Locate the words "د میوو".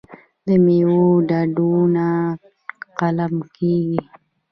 0.45-1.03